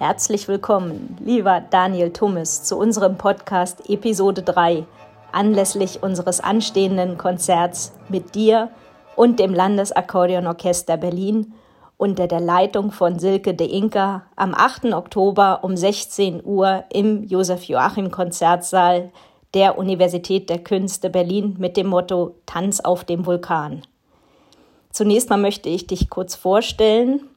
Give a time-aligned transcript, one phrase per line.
[0.00, 4.86] Herzlich willkommen, lieber Daniel Tummes, zu unserem Podcast Episode 3
[5.30, 8.70] anlässlich unseres anstehenden Konzerts mit dir
[9.14, 11.52] und dem Landesakkordeonorchester Berlin
[11.98, 14.86] unter der Leitung von Silke de Inka am 8.
[14.94, 19.10] Oktober um 16 Uhr im Josef-Joachim-Konzertsaal
[19.52, 23.82] der Universität der Künste Berlin mit dem Motto Tanz auf dem Vulkan.
[24.92, 27.28] Zunächst mal möchte ich dich kurz vorstellen.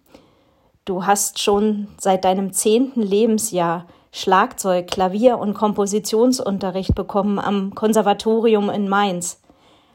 [0.86, 8.90] Du hast schon seit deinem zehnten Lebensjahr Schlagzeug, Klavier und Kompositionsunterricht bekommen am Konservatorium in
[8.90, 9.42] Mainz,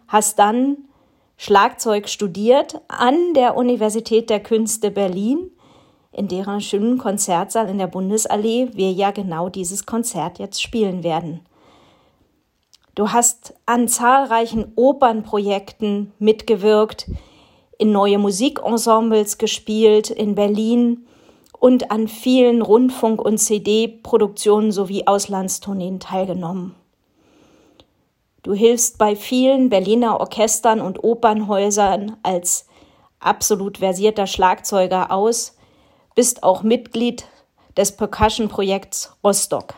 [0.08, 0.78] hast dann
[1.36, 5.50] Schlagzeug studiert an der Universität der Künste Berlin,
[6.11, 11.41] in deren schönen Konzertsaal in der Bundesallee wir ja genau dieses Konzert jetzt spielen werden.
[12.95, 17.08] Du hast an zahlreichen Opernprojekten mitgewirkt,
[17.78, 21.06] in neue Musikensembles gespielt in Berlin
[21.52, 26.74] und an vielen Rundfunk- und CD-Produktionen sowie Auslandstourneen teilgenommen.
[28.42, 32.66] Du hilfst bei vielen Berliner Orchestern und Opernhäusern als
[33.20, 35.56] absolut versierter Schlagzeuger aus,
[36.14, 37.26] bist auch Mitglied
[37.76, 39.74] des Percussion-Projekts Rostock.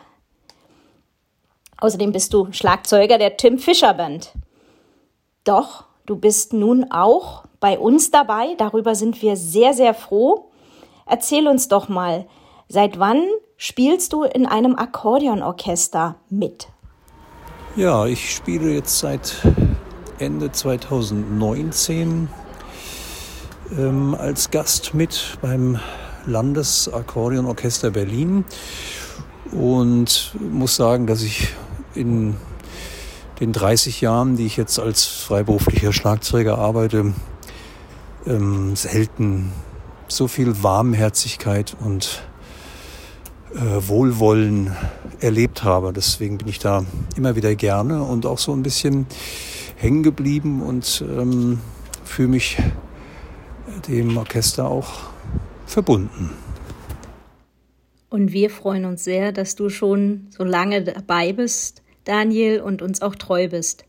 [1.77, 4.33] Außerdem bist du Schlagzeuger der Tim Fischer Band.
[5.43, 10.49] Doch du bist nun auch bei uns dabei, darüber sind wir sehr, sehr froh.
[11.05, 12.25] Erzähl uns doch mal,
[12.67, 13.23] seit wann
[13.55, 16.67] spielst du in einem Akkordeonorchester mit?
[17.75, 19.35] Ja, ich spiele jetzt seit
[20.19, 22.27] Ende 2019
[23.77, 25.79] ähm, als Gast mit beim
[26.25, 28.43] Landesakkordeonorchester Berlin
[29.51, 31.49] und muss sagen, dass ich
[31.93, 32.35] in
[33.39, 37.13] den 30 Jahren, die ich jetzt als freiberuflicher Schlagzeuger arbeite,
[38.25, 39.51] ähm, selten
[40.07, 42.23] so viel Warmherzigkeit und
[43.53, 44.75] äh, Wohlwollen
[45.19, 45.93] erlebt habe.
[45.93, 49.07] Deswegen bin ich da immer wieder gerne und auch so ein bisschen
[49.75, 51.59] hängen geblieben und ähm,
[52.03, 52.57] fühle mich
[53.87, 54.99] dem Orchester auch
[55.65, 56.29] verbunden.
[58.09, 63.01] Und wir freuen uns sehr, dass du schon so lange dabei bist, Daniel, und uns
[63.01, 63.85] auch treu bist.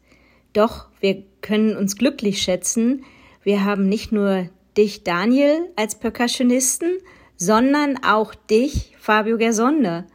[0.52, 3.04] Doch wir können uns glücklich schätzen,
[3.42, 6.98] wir haben nicht nur dich, Daniel, als Percussionisten,
[7.36, 10.06] sondern auch dich, Fabio Gersonde.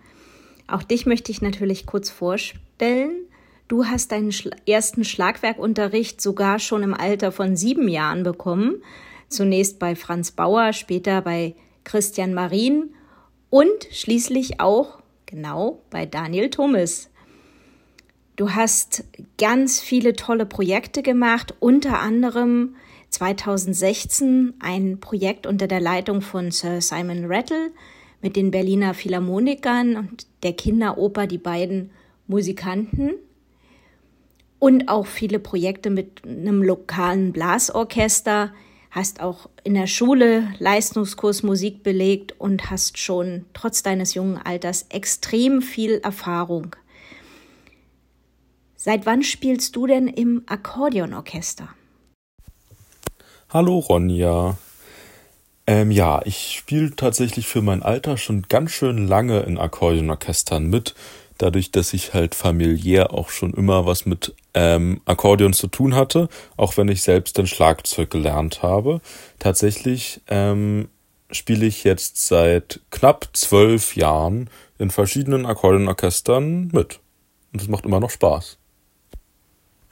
[0.68, 3.12] Auch dich möchte ich natürlich kurz vorstellen.
[3.68, 4.34] Du hast deinen
[4.66, 8.82] ersten Schlagwerkunterricht sogar schon im Alter von sieben Jahren bekommen.
[9.28, 12.92] Zunächst bei Franz Bauer, später bei Christian Marin
[13.50, 17.10] und schließlich auch genau bei Daniel Thomas.
[18.38, 19.04] Du hast
[19.38, 22.76] ganz viele tolle Projekte gemacht, unter anderem
[23.10, 27.72] 2016 ein Projekt unter der Leitung von Sir Simon Rattle
[28.22, 31.92] mit den Berliner Philharmonikern und der Kinderoper Die beiden
[32.28, 33.14] Musikanten
[34.60, 38.54] und auch viele Projekte mit einem lokalen Blasorchester,
[38.90, 44.88] hast auch in der Schule Leistungskurs Musik belegt und hast schon trotz deines jungen Alters
[44.90, 46.76] extrem viel Erfahrung.
[48.76, 51.70] Seit wann spielst du denn im Akkordeonorchester?
[53.50, 54.58] Hallo Ronja.
[55.68, 60.96] Ähm, ja, ich spiele tatsächlich für mein Alter schon ganz schön lange in Akkordeonorchestern mit,
[61.38, 66.28] dadurch, dass ich halt familiär auch schon immer was mit ähm, Akkordeon zu tun hatte,
[66.58, 69.00] auch wenn ich selbst den Schlagzeug gelernt habe.
[69.40, 70.90] Tatsächlich ähm,
[71.32, 77.00] spiele ich jetzt seit knapp zwölf Jahren in verschiedenen Akkordeonorchestern mit.
[77.54, 78.58] Und es macht immer noch Spaß.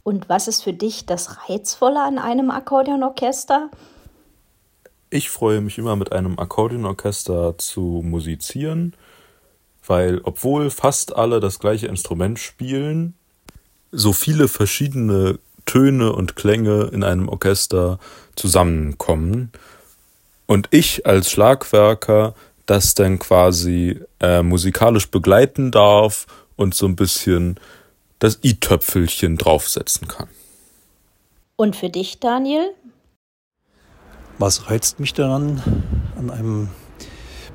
[0.06, 3.70] Und was ist für dich das Reizvolle an einem Akkordeonorchester?
[5.10, 8.96] Ich freue mich immer mit einem Akkordeonorchester zu musizieren
[9.88, 13.14] weil obwohl fast alle das gleiche Instrument spielen,
[13.92, 18.00] so viele verschiedene Töne und Klänge in einem Orchester
[18.36, 19.52] zusammenkommen
[20.46, 22.36] und ich als Schlagwerker
[22.66, 27.60] das dann quasi äh, musikalisch begleiten darf und so ein bisschen
[28.20, 30.28] das i-Töpfelchen draufsetzen kann.
[31.56, 32.74] Und für dich, Daniel?
[34.38, 35.62] Was reizt mich daran,
[36.18, 36.70] an einem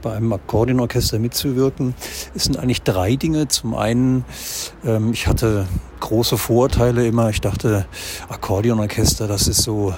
[0.00, 1.94] bei einem Akkordeonorchester mitzuwirken,
[2.34, 3.48] es sind eigentlich drei Dinge.
[3.48, 4.24] Zum einen,
[4.84, 5.66] ähm, ich hatte
[6.00, 7.30] große Vorurteile immer.
[7.30, 7.86] Ich dachte,
[8.28, 9.94] Akkordeonorchester, das ist so,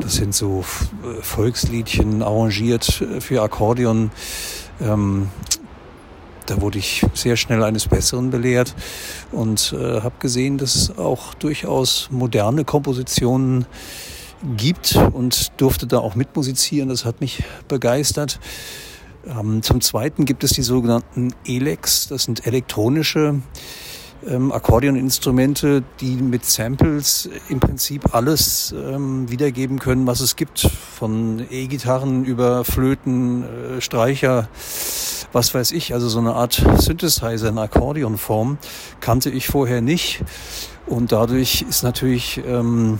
[0.00, 0.64] das sind so
[1.04, 2.84] äh, Volksliedchen arrangiert
[3.20, 4.10] für Akkordeon.
[4.80, 5.28] Ähm,
[6.46, 8.74] da wurde ich sehr schnell eines Besseren belehrt
[9.32, 13.66] und äh, habe gesehen, dass es auch durchaus moderne Kompositionen
[14.56, 16.88] gibt und durfte da auch mitmusizieren.
[16.88, 18.38] Das hat mich begeistert.
[19.26, 23.40] Ähm, zum Zweiten gibt es die sogenannten Elex, das sind elektronische
[24.26, 30.60] ähm, Akkordeoninstrumente, die mit Samples im Prinzip alles ähm, wiedergeben können, was es gibt.
[30.60, 34.48] Von E-Gitarren über Flöten, äh, Streicher,
[35.36, 35.92] was weiß ich.
[35.92, 38.56] Also so eine Art Synthesizer in Akkordeonform
[39.00, 40.24] kannte ich vorher nicht.
[40.86, 42.98] Und dadurch ist natürlich ähm,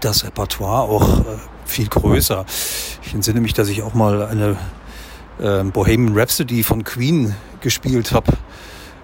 [0.00, 1.22] das Repertoire auch äh,
[1.64, 2.44] viel größer.
[3.06, 4.56] Ich entsinne mich, dass ich auch mal eine
[5.38, 8.32] äh, Bohemian Rhapsody von Queen gespielt habe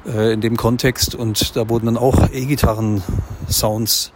[0.05, 4.13] äh, in dem Kontext und da wurden dann auch E-Gitarren-Sounds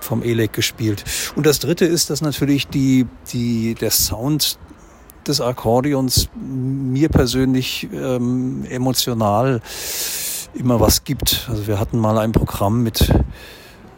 [0.00, 1.04] vom Elec gespielt.
[1.36, 4.58] Und das dritte ist, dass natürlich die, die, der Sound
[5.28, 9.60] des Akkordeons mir persönlich ähm, emotional
[10.54, 11.46] immer was gibt.
[11.48, 13.10] Also wir hatten mal ein Programm mit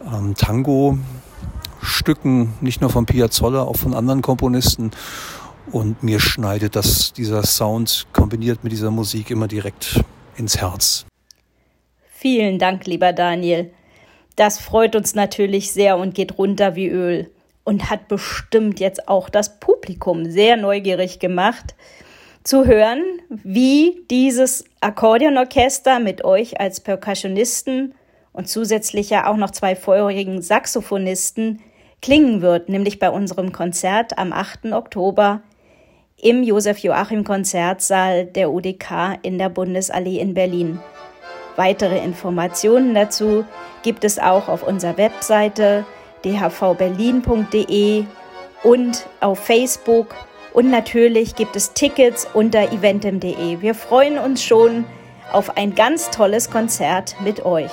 [0.05, 4.91] ähm, Tango-Stücken, nicht nur von Piazzolla, auch von anderen Komponisten.
[5.71, 10.01] Und mir schneidet das, dieser Sound kombiniert mit dieser Musik immer direkt
[10.37, 11.05] ins Herz.
[12.09, 13.71] Vielen Dank, lieber Daniel.
[14.35, 17.29] Das freut uns natürlich sehr und geht runter wie Öl
[17.67, 21.75] und hat bestimmt jetzt auch das Publikum sehr neugierig gemacht,
[22.41, 27.93] zu hören, wie dieses Akkordeonorchester mit euch als Percussionisten
[28.31, 31.59] und zusätzlich ja auch noch zwei feurigen Saxophonisten
[32.01, 34.71] klingen wird, nämlich bei unserem Konzert am 8.
[34.71, 35.41] Oktober
[36.21, 40.79] im Josef Joachim Konzertsaal der UDK in der Bundesallee in Berlin.
[41.57, 43.43] Weitere Informationen dazu
[43.83, 45.83] gibt es auch auf unserer Webseite
[46.23, 48.05] dhvberlin.de
[48.63, 50.15] und auf Facebook
[50.53, 53.61] und natürlich gibt es Tickets unter eventim.de.
[53.61, 54.85] Wir freuen uns schon
[55.31, 57.71] auf ein ganz tolles Konzert mit euch.